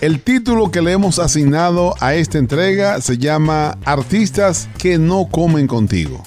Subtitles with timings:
[0.00, 5.66] El título que le hemos asignado a esta entrega se llama Artistas que no comen
[5.66, 6.22] contigo.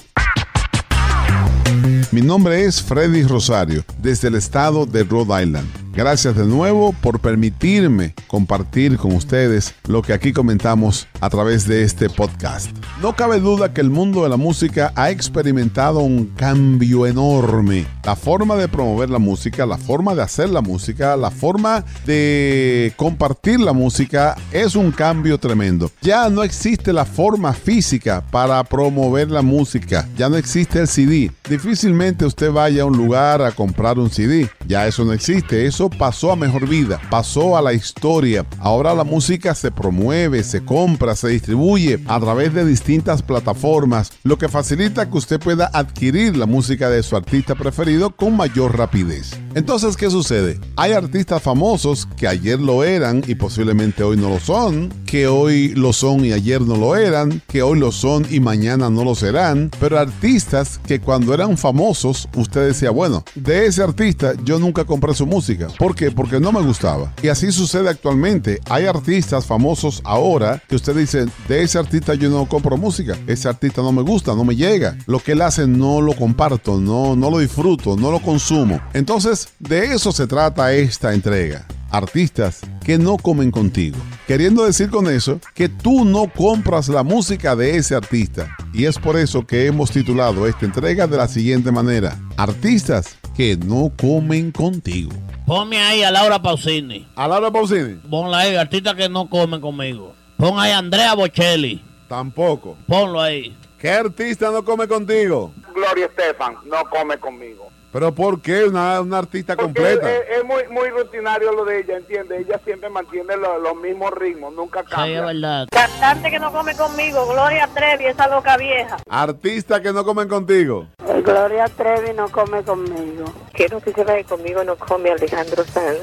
[2.12, 5.66] Mi nombre es Freddy Rosario, desde el estado de Rhode Island.
[5.92, 11.82] Gracias de nuevo por permitirme compartir con ustedes lo que aquí comentamos a través de
[11.82, 12.70] este podcast.
[13.02, 17.86] No cabe duda que el mundo de la música ha experimentado un cambio enorme.
[18.04, 22.92] La forma de promover la música, la forma de hacer la música, la forma de
[22.96, 25.90] compartir la música es un cambio tremendo.
[26.02, 30.06] Ya no existe la forma física para promover la música.
[30.18, 31.30] Ya no existe el CD.
[31.48, 34.50] Difícilmente usted vaya a un lugar a comprar un CD.
[34.68, 35.64] Ya eso no existe.
[35.64, 38.44] Eso pasó a mejor vida, pasó a la historia.
[38.58, 44.36] Ahora la música se promueve, se compra, se distribuye a través de distintas plataformas, lo
[44.36, 49.38] que facilita que usted pueda adquirir la música de su artista preferido con mayor rapidez.
[49.54, 50.58] Entonces, ¿qué sucede?
[50.76, 55.68] Hay artistas famosos que ayer lo eran y posiblemente hoy no lo son, que hoy
[55.74, 59.14] lo son y ayer no lo eran, que hoy lo son y mañana no lo
[59.14, 64.84] serán, pero artistas que cuando eran famosos usted decía, bueno, de ese artista yo nunca
[64.84, 65.68] compré su música.
[65.78, 66.10] ¿Por qué?
[66.10, 67.12] Porque no me gustaba.
[67.22, 68.60] Y así sucede actualmente.
[68.68, 73.48] Hay artistas famosos ahora que usted dice, de ese artista yo no compro música, ese
[73.48, 74.98] artista no me gusta, no me llega.
[75.06, 78.80] Lo que él hace no lo comparto, no, no lo disfruto, no lo consumo.
[78.94, 81.66] Entonces, de eso se trata esta entrega.
[81.90, 83.98] Artistas que no comen contigo.
[84.26, 88.56] Queriendo decir con eso que tú no compras la música de ese artista.
[88.72, 92.18] Y es por eso que hemos titulado esta entrega de la siguiente manera.
[92.36, 95.12] Artistas que no comen contigo.
[95.46, 97.06] Ponme ahí a Laura Pausini.
[97.14, 97.96] ¿A Laura Pausini?
[98.08, 100.14] Ponla ahí, artista que no comen conmigo.
[100.36, 101.82] Pon ahí a Andrea Bocelli.
[102.08, 102.76] Tampoco.
[102.86, 103.56] Ponlo ahí.
[103.78, 105.52] ¿Qué artista no come contigo?
[105.84, 107.68] Gloria Estefan no come conmigo.
[107.92, 108.64] ¿Pero por qué?
[108.64, 110.10] Una, una artista completa.
[110.10, 112.46] Es, es, muy, muy rutinario lo de ella, ¿entiendes?
[112.46, 115.04] Ella siempre mantiene lo, los mismos ritmos, nunca cambia.
[115.04, 115.68] Sí, es verdad.
[115.70, 118.96] Cantante que no come conmigo, Gloria Trevi, esa loca vieja.
[119.08, 120.88] Artista que no comen contigo.
[121.06, 123.26] El Gloria Trevi no come conmigo.
[123.52, 126.00] Quiero que sepa que conmigo no come Alejandro Sanz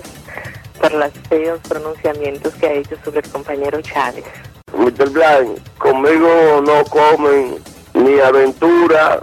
[0.79, 4.25] por los feos pronunciamientos que ha hecho sobre el compañero Chávez.
[4.77, 5.09] Mr.
[5.09, 7.57] Blanc, conmigo no comen
[7.95, 9.19] ni Aventura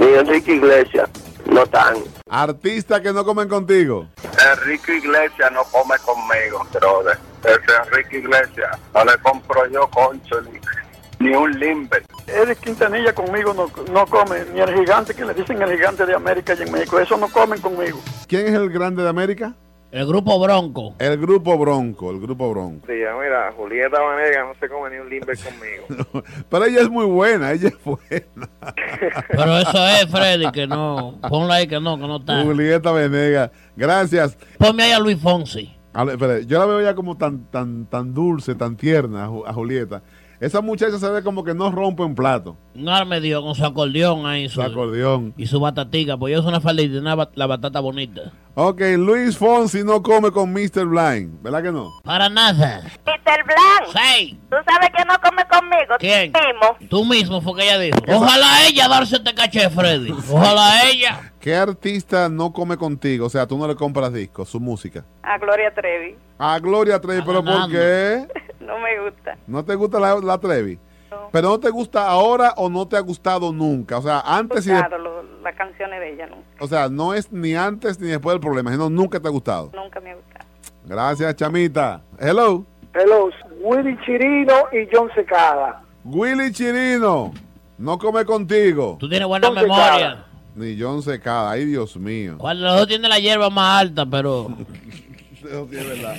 [0.00, 1.08] ni Enrique Iglesias.
[1.46, 1.96] No tan.
[2.28, 4.06] Artista que no comen contigo.
[4.52, 7.18] Enrique Iglesias no come conmigo, brother.
[7.44, 12.04] Ese Enrique Iglesias no le compro yo concho ni, ni un limber.
[12.26, 16.14] Eric Quintanilla conmigo no, no come, ni el gigante que le dicen el gigante de
[16.14, 16.98] América y en México.
[16.98, 18.00] Eso no comen conmigo.
[18.28, 19.54] ¿Quién es el grande de América?
[19.92, 20.94] El grupo Bronco.
[21.00, 22.86] El grupo Bronco, el grupo Bronco.
[22.86, 26.24] Sí, mira, Julieta Vanega no se come ni un limber conmigo.
[26.48, 28.48] Pero ella es muy buena, ella es buena.
[29.28, 31.18] Pero eso es, Freddy, que no.
[31.28, 32.42] Ponla ahí que no, que no está.
[32.44, 34.38] Julieta Venegas, gracias.
[34.58, 35.76] Ponme ahí a Luis Fonsi.
[35.92, 39.52] A ver, espere, yo la veo ya como tan, tan, tan dulce, tan tierna a
[39.52, 40.02] Julieta.
[40.40, 42.56] Esa muchacha se ve como que no rompe un plato.
[42.74, 44.48] No me dio con su acordeón ahí.
[44.48, 45.34] Su acordeón.
[45.36, 48.32] Y su batatica, pues yo soy una faldita, una bat- la batata bonita.
[48.54, 50.86] Ok, Luis Fonsi no come con Mr.
[50.86, 51.90] Blind, ¿verdad que no?
[52.04, 52.80] Para nada.
[53.06, 53.44] Mr.
[53.44, 54.38] Blanc, Sí.
[54.48, 55.94] ¿tú sabes que no come conmigo?
[55.98, 56.32] ¿Quién?
[56.32, 56.88] Tú mismo.
[56.88, 57.98] Tú mismo fue que ella dijo.
[58.08, 60.10] Ojalá ella darse este caché, Freddy.
[60.32, 61.32] Ojalá ella.
[61.38, 63.26] ¿Qué artista no come contigo?
[63.26, 65.04] O sea, tú no le compras discos, su música.
[65.22, 66.16] A Gloria Trevi.
[66.38, 68.26] A Gloria Trevi, ¿pero por qué?
[68.60, 69.36] No me gusta.
[69.46, 70.78] ¿No te gusta la, la Trevi?
[71.10, 71.28] No.
[71.32, 73.98] ¿Pero no te gusta ahora o no te ha gustado nunca?
[73.98, 77.32] O sea, antes y Claro, lo- las canciones de ella nunca, O sea, no es
[77.32, 79.70] ni antes ni después del problema, sino nunca te ha gustado.
[79.74, 80.44] nunca me ha gustado.
[80.84, 82.02] Gracias, chamita.
[82.18, 82.64] Hello.
[82.94, 83.30] Hello,
[83.62, 85.82] Willy Chirino y John Secada.
[86.04, 87.32] Willy Chirino.
[87.78, 88.96] No come contigo.
[89.00, 90.24] Tú tienes buena ¿Dónde memoria.
[90.54, 91.52] Ni John Secada.
[91.52, 92.34] Ay, Dios mío.
[92.38, 94.48] Cuál de los dos tiene la hierba más alta, pero.
[95.44, 96.14] Eso sí es verdad.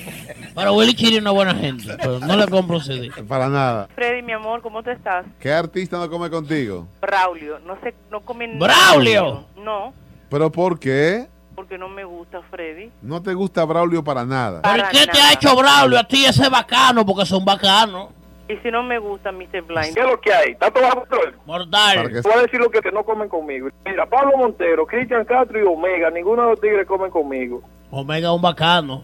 [0.55, 1.95] Pero Willy Chirino es buena gente.
[1.97, 3.09] Pero no le compro CD.
[3.27, 3.87] Para nada.
[3.95, 5.25] Freddy, mi amor, ¿cómo te estás?
[5.39, 6.87] ¿Qué artista no come contigo?
[7.01, 9.45] Braulio, no sé, no comen ¡Braulio!
[9.57, 9.93] No,
[10.29, 11.27] ¿Pero por qué?
[11.53, 12.89] porque no me gusta Freddy.
[13.03, 14.61] No te gusta Braulio para nada.
[14.63, 17.05] ¿Pero Para qué te ha hecho Braulio a ti ese bacano?
[17.05, 18.09] Porque son bacanos.
[18.49, 19.61] Y si no me gusta Mr.
[19.61, 19.93] Blind.
[19.93, 20.51] ¿Qué es lo que hay?
[20.53, 21.33] ¿Está todo bajo control?
[21.33, 22.11] Para Mortal.
[22.11, 23.69] que- Voy a decir lo que no comen conmigo.
[23.85, 27.61] Mira, Pablo Montero, Cristian Castro y Omega, ninguno de los tigres comen conmigo.
[27.91, 29.03] Omega es un bacano.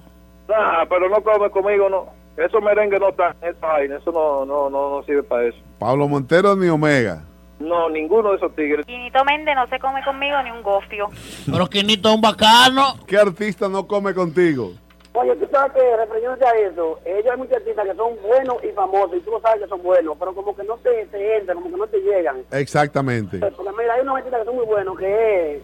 [0.50, 2.06] Ah, pero no comen conmigo, no.
[2.38, 5.58] Esos merengues no están, esa vaina, eso no, no, no, no sirve para eso.
[5.80, 7.24] Pablo Montero ni Omega.
[7.60, 8.86] No, ninguno de esos tigres.
[8.86, 11.10] Quinito Méndez no se come conmigo ni un gofio.
[11.46, 12.96] Pero Quinito es un bacano.
[13.08, 14.72] ¿Qué artista no come contigo?
[15.14, 18.68] Oye, tú sabes que, refiriéndose a eso, ellos hay muchos artistas que son buenos y
[18.68, 21.58] famosos, y tú lo sabes que son buenos, pero como que no te, te entran,
[21.58, 22.44] como que no te llegan.
[22.52, 23.40] Exactamente.
[23.40, 25.62] Porque mira, hay unos artistas que son muy buenos, que es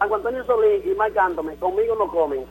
[0.00, 2.44] Marco Antonio Solís y Marc Anthony, conmigo no comen.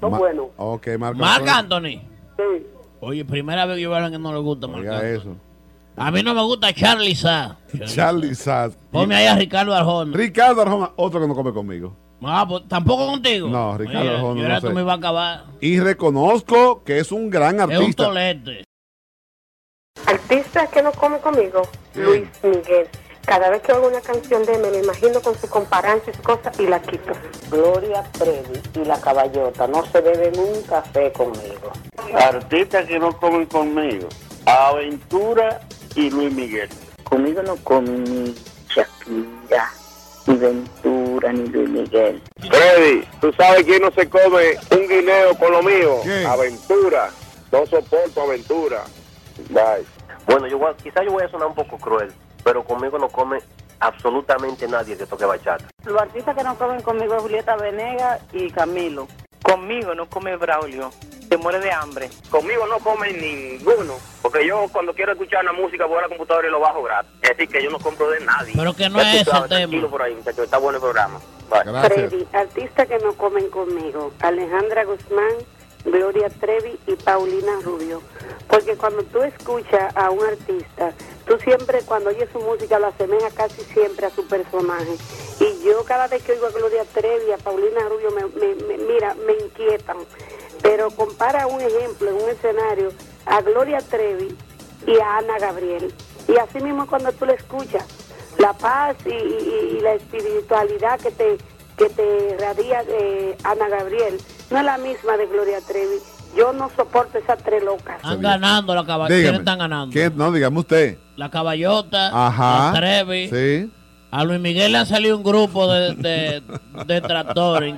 [0.00, 0.46] Son Ma- buenos.
[0.58, 1.18] Ok, Marco.
[1.18, 1.98] Marc Antonio.
[1.98, 2.08] Anthony.
[2.36, 2.66] Sí.
[3.00, 5.04] Oye, primera vez que yo veo a alguien que no le gusta Oiga marcando.
[5.06, 5.36] eso.
[5.96, 7.56] A mí no me gusta Charlie Sa.
[7.86, 8.76] Charlie Sass.
[8.90, 10.16] Ponme ahí a Ricardo Arjona.
[10.16, 11.96] Ricardo Arjona, otro que no come conmigo.
[12.22, 13.48] Ah, pues, ¿Tampoco contigo?
[13.48, 14.66] No, Ricardo Oye, Arjona Yo no sé.
[14.68, 15.44] tú me iba a acabar.
[15.60, 18.04] Y reconozco que es un gran Es un artista.
[18.04, 18.64] tolete.
[20.06, 21.62] Artista que no come conmigo,
[21.94, 22.86] Luis Miguel.
[23.30, 26.14] Cada vez que oigo una canción de él, me lo imagino con su comparanza y
[26.14, 27.12] su cosa y la quito.
[27.48, 31.70] Gloria Trevi y la caballota no se beben un café conmigo.
[32.12, 34.08] Artistas que no comen conmigo.
[34.46, 35.60] Aventura
[35.94, 36.68] y Luis Miguel.
[37.04, 38.34] Conmigo no comen ni
[38.68, 39.70] Shakira,
[40.26, 42.20] ni Ventura, ni Luis Miguel.
[42.40, 46.00] Freddy, ¿tú sabes quién no se come un guineo con lo mío?
[46.26, 47.10] Aventura.
[47.52, 48.82] No soporto aventura.
[49.50, 49.86] Bye.
[50.26, 52.12] Bueno, yo voy a- quizá yo voy a sonar un poco cruel,
[52.44, 53.40] pero conmigo no come
[53.80, 55.64] absolutamente nadie que toque bachata.
[55.84, 59.08] Los artistas que no comen conmigo es Julieta Venegas y Camilo.
[59.42, 60.90] Conmigo no come Braulio,
[61.28, 62.10] se muere de hambre.
[62.30, 63.94] Conmigo no comen ninguno.
[64.20, 67.10] Porque yo cuando quiero escuchar una música voy a la computadora y lo bajo gratis.
[67.22, 68.52] Es decir, que yo no compro de nadie.
[68.54, 69.48] Pero que no es ese tema.
[69.48, 70.44] Tranquilo por ahí, muchachos.
[70.44, 71.20] Está bueno el programa.
[71.48, 71.62] Bye.
[71.64, 71.92] Gracias.
[71.92, 75.32] Freddy, artistas que no comen conmigo, Alejandra Guzmán,
[75.84, 78.02] Gloria Trevi y Paulina Rubio.
[78.50, 80.92] Porque cuando tú escuchas a un artista,
[81.26, 84.96] tú siempre cuando oyes su música lo asemejas casi siempre a su personaje.
[85.40, 89.14] Y yo cada vez que oigo a Gloria Trevi a Paulina Rubio, me, me- mira,
[89.26, 89.98] me inquietan.
[90.62, 92.92] Pero compara un ejemplo en un escenario
[93.26, 94.36] a Gloria Trevi
[94.86, 95.94] y a Ana Gabriel.
[96.28, 97.84] Y así mismo cuando tú la escuchas,
[98.38, 101.38] la paz y, y- la espiritualidad que te
[101.76, 104.20] que te radia de Ana Gabriel
[104.50, 105.98] no es la misma de Gloria Trevi.
[106.36, 107.96] Yo no soporto esas tres locas.
[107.96, 109.14] Están ganando la caballota.
[109.14, 109.22] Dígame.
[109.22, 109.92] ¿Quiénes están ganando?
[109.92, 110.16] ¿Quién?
[110.16, 110.98] No, dígame usted.
[111.16, 112.72] La caballota, Ajá.
[112.72, 113.28] la Trevi.
[113.28, 113.72] Sí.
[114.10, 116.42] A Luis Miguel le han salido un grupo de, de,
[116.86, 117.74] de tractores.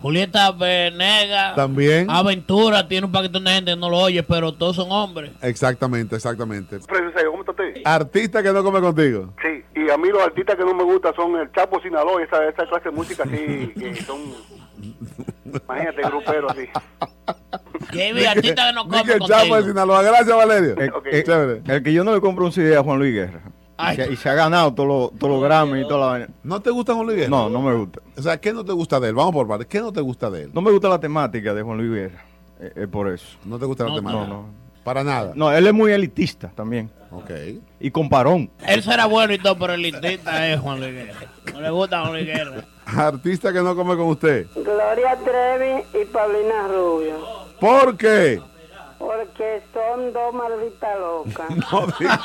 [0.00, 1.54] Julieta Venegas.
[1.56, 2.08] También.
[2.10, 5.32] Aventura tiene un paquetón de gente que no lo oye, pero todos son hombres.
[5.42, 6.78] Exactamente, exactamente.
[7.26, 7.82] ¿cómo está usted?
[7.84, 9.34] Artista que no come contigo.
[9.42, 12.48] Sí, y a mí los artistas que no me gustan son el Chapo Sinaloa, esa,
[12.48, 14.20] esa clase de música así, que son,
[15.44, 16.68] imagínate, gruperos así.
[17.88, 19.02] Jamie, artista que no come
[19.58, 19.62] de.
[19.68, 20.02] Sinaloa.
[20.02, 20.80] Gracias, Valerio.
[20.80, 21.06] Eh, Ok.
[21.10, 21.62] eh, Chévere.
[21.66, 23.40] el que yo no le compro un CD a Juan Luis Guerra.
[23.76, 23.94] Ay.
[23.98, 26.28] Y, se, y se ha ganado todos los todos los Grammy y toda la vaina.
[26.42, 27.30] ¿No te gusta Juan Luis Guerra?
[27.30, 28.00] No, no me gusta.
[28.18, 29.14] O sea, ¿qué no te gusta de él?
[29.14, 29.66] Vamos por partes.
[29.66, 30.50] ¿Qué no te gusta de él?
[30.52, 32.24] No me gusta la temática de Juan Luis Guerra.
[32.60, 33.38] Eh, Es por eso.
[33.44, 34.22] No te gusta la No, temática.
[34.24, 34.60] No, no.
[34.84, 35.32] Para nada.
[35.34, 36.90] No, él es muy elitista también.
[37.10, 37.30] Ok.
[37.80, 38.50] Y comparón.
[38.66, 41.20] Él será bueno y todo, pero el listista es Juan Luis Guerra.
[41.52, 42.64] No le gusta Juan Luis Guerra.
[42.84, 44.46] Artista que no come con usted.
[44.54, 47.39] Gloria Trevi y Paulina Rubio.
[47.60, 48.40] ¿Por qué?
[48.98, 51.50] Porque son dos malditas locas.
[51.72, 52.20] No diga.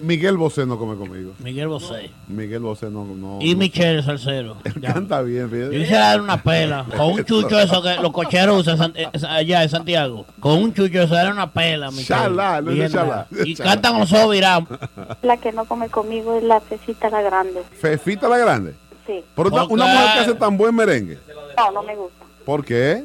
[0.00, 1.32] Miguel Bosé no come conmigo.
[1.40, 2.10] Miguel Bosé.
[2.28, 3.04] Miguel Bosé no.
[3.04, 3.58] no Y no.
[3.58, 4.56] Michelle Salcero.
[4.80, 4.92] Ya.
[4.94, 5.78] Canta bien, Yo fíjate.
[5.78, 9.62] quisiera dar una pela con un chucho eso que los cocheros usan San- eh, allá
[9.62, 10.24] en Santiago.
[10.40, 12.06] Con un chucho eso era una pela, Michelle.
[12.06, 13.26] Chalá, no es chalá.
[13.30, 13.44] dada.
[13.44, 14.68] Y cantan los ojos virados.
[15.22, 17.62] La que no come conmigo es la Cecita la Grande.
[17.80, 18.74] Fefita la Grande.
[19.08, 19.24] Sí.
[19.34, 19.92] Pero una, ¿Por una qué?
[19.92, 21.18] mujer que hace tan buen merengue.
[21.56, 22.24] No, no me gusta.
[22.44, 23.04] ¿Por qué?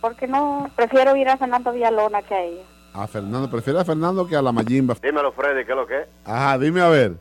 [0.00, 2.62] Porque no, prefiero ir a Fernando Villalona que a ella.
[2.94, 3.50] A Fernando.
[3.50, 4.94] Prefiere a Fernando que a la Mayimba.
[5.02, 6.08] Dímelo, Freddy, ¿qué es lo que es?
[6.24, 7.12] Ajá, dime a ver.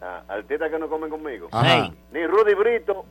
[0.00, 1.48] Ah, artistas que no comen conmigo.
[1.52, 1.66] Ajá.
[1.84, 1.92] Hey.
[2.12, 3.04] Ni Rudy Brito,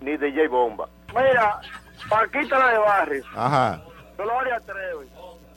[0.00, 0.88] ni DJ Bomba.
[1.08, 1.60] Mira,
[2.08, 3.82] Paquita la de Barrio, Ajá.
[4.16, 5.08] Gloria Trevi,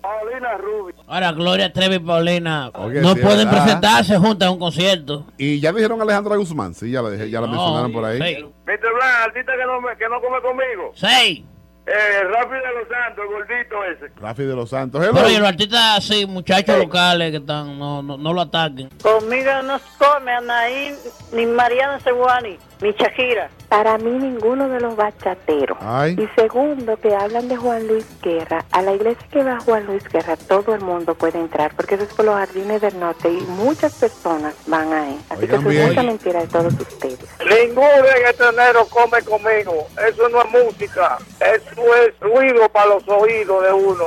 [0.06, 0.96] Paulina Rubio.
[1.08, 3.64] Ahora, Gloria Trevi y Paulina Oye, no sí, pueden ¿verdad?
[3.64, 5.26] presentarse juntas en un concierto.
[5.38, 6.74] Y ya dijeron a Alejandra Guzmán.
[6.76, 8.18] Sí, ya la, dije- ya la No, mencionaron por ahí.
[8.22, 8.44] sí.
[8.66, 8.94] Mr.
[8.94, 10.92] Blanc, artista que no, me, que no come conmigo.
[10.96, 11.44] Seis.
[11.88, 14.20] Eh, Rápido de los Santos, el gordito ese.
[14.20, 15.04] Rafi de los Santos.
[15.04, 15.14] Hello.
[15.14, 18.90] Pero y los artistas así, muchachos locales que están, no, no, no lo ataquen.
[19.04, 20.96] Conmigo no come Anaí,
[21.32, 23.52] ni Mariana Seguani, ni Shakira.
[23.76, 25.78] Para mí ninguno de los bachateros.
[25.82, 26.16] Ay.
[26.18, 28.64] Y segundo, que hablan de Juan Luis Guerra.
[28.72, 32.06] A la iglesia que va Juan Luis Guerra, todo el mundo puede entrar, porque eso
[32.06, 35.20] es por los jardines del norte y muchas personas van ahí.
[35.30, 37.20] Así Oigan que eso es mucha mentira de todos ustedes.
[37.40, 39.88] Ningún reggaetonero come conmigo.
[40.08, 41.18] Eso no es música.
[41.42, 44.06] Eso es ruido para los oídos de uno.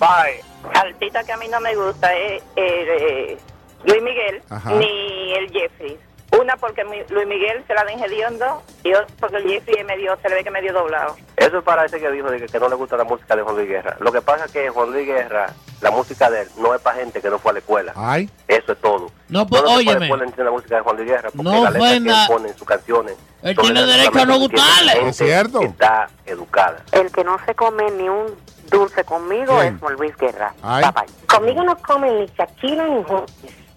[0.00, 0.42] Bye.
[0.74, 3.38] Artista que a mí no me gusta es eh,
[3.84, 4.72] Luis Miguel Ajá.
[4.72, 6.00] ni el Jeffrey.
[6.40, 9.84] Una porque mi- Luis Miguel se la ven hediondo y otra porque el Jeffrey es
[9.86, 11.16] medio, se le ve que medio doblado.
[11.36, 13.42] Eso es para ese que dijo de que, que no le gusta la música de
[13.42, 13.96] Juan Luis Guerra.
[14.00, 15.46] Lo que pasa es que Juan Luis Guerra,
[15.80, 17.92] la música de él, no es para gente que no fue a la escuela.
[17.96, 18.28] Ay.
[18.48, 19.10] Eso es todo.
[19.28, 20.06] No, pues, la óyeme.
[20.08, 22.56] entiende la música de Juan Luis Guerra porque No la letra que él pone en
[22.58, 23.16] sus canciones.
[23.42, 25.08] Él tiene derecho a no gustarle.
[25.08, 25.60] Es cierto.
[25.62, 26.82] Está educada.
[26.92, 28.26] El que no se come ni un
[28.70, 29.74] dulce conmigo ¿Quién?
[29.74, 30.54] es Juan Luis Guerra.
[30.62, 30.82] Ay.
[30.84, 31.26] Bye, bye.
[31.26, 33.24] Conmigo no comen ni Shakira ni Juan.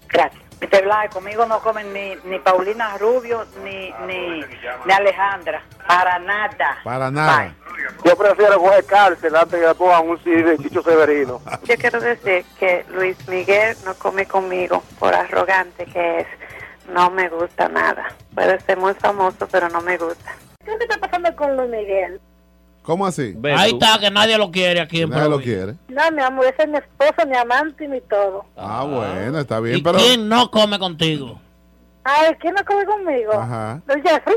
[0.08, 0.42] Gracias.
[0.60, 4.44] Este Blas, conmigo no comen ni, ni Paulina Rubio ni, ni,
[4.84, 5.62] ni Alejandra.
[5.86, 6.78] Para nada.
[6.82, 7.54] Para nada.
[8.04, 11.40] Yo prefiero coger cárcel antes que pongan un CD de Chicho Severino.
[11.64, 16.26] Yo quiero decir que Luis Miguel no come conmigo por arrogante que es.
[16.88, 18.08] No me gusta nada.
[18.34, 20.34] Puede ser muy famoso, pero no me gusta.
[20.64, 22.20] ¿Qué te está pasando con Luis Miguel?
[22.88, 23.36] ¿Cómo así?
[23.54, 25.74] Ahí está, que nadie lo quiere aquí en Nadie lo quiere.
[25.88, 28.46] No, mi amor, ese es mi esposo, mi amante y mi todo.
[28.56, 29.98] Ah, bueno, está bien, ¿Y pero...
[29.98, 31.38] quién no come contigo?
[32.02, 33.34] Ay, ¿quién no come conmigo?
[33.34, 33.82] Ajá.
[33.88, 34.36] El Jeffrey,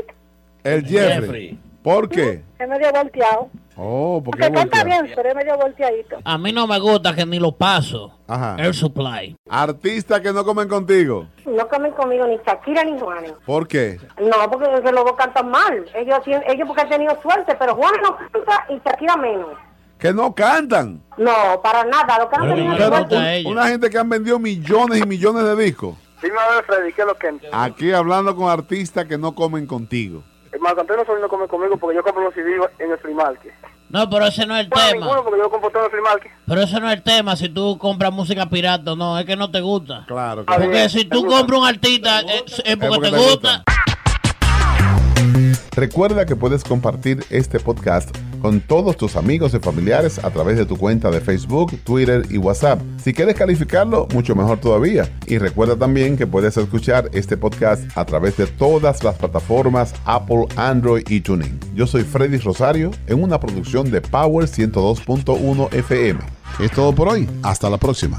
[0.64, 1.20] El Jeffrey.
[1.22, 1.58] Jeffrey.
[1.82, 2.42] ¿Por qué?
[2.58, 3.48] es medio volteado.
[3.76, 5.02] Oh, ¿por qué Porque canta volteado?
[5.02, 6.16] bien, pero es medio volteadito.
[6.24, 8.12] A mí no me gusta que ni lo paso.
[8.28, 8.56] Ajá.
[8.58, 9.34] Air Supply.
[9.48, 11.26] Artistas que no comen contigo.
[11.46, 13.24] No comen conmigo ni Shakira ni Juan.
[13.46, 13.98] ¿Por qué?
[14.20, 15.84] No, porque desde luego cantan mal.
[15.94, 19.50] Ellos, ellos porque han tenido suerte, pero Juan no canta y Shakira menos.
[19.98, 21.00] Que no cantan.
[21.16, 22.18] No, para nada.
[22.18, 23.42] Lo que han tenido Pero suerte.
[23.46, 25.96] un- una gente que han vendido millones y millones de discos.
[26.22, 27.32] Dime a ver, Freddy, ¿qué es lo que?
[27.52, 30.22] Aquí hablando con artistas que no comen contigo.
[30.52, 33.14] El Marco Antonio Solís no come conmigo porque yo compro los CD en el free
[33.14, 33.52] market.
[33.88, 35.00] No, pero ese no es el Bueno, tema.
[35.06, 36.32] ninguno porque yo compro todo en el free market.
[36.46, 39.36] Pero ese no es el tema, si tú compras música pirata o no, es que
[39.36, 40.04] no te gusta.
[40.06, 40.62] Claro, claro.
[40.64, 43.62] Porque si tú compras un artista, es, es porque porque te te gusta.
[45.74, 50.66] Recuerda que puedes compartir este podcast con todos tus amigos y familiares a través de
[50.66, 52.82] tu cuenta de Facebook, Twitter y WhatsApp.
[53.02, 55.10] Si quieres calificarlo, mucho mejor todavía.
[55.26, 60.46] Y recuerda también que puedes escuchar este podcast a través de todas las plataformas Apple,
[60.56, 61.58] Android y Tuning.
[61.74, 66.20] Yo soy Freddy Rosario en una producción de Power 102.1 FM.
[66.58, 67.28] Es todo por hoy.
[67.42, 68.18] Hasta la próxima.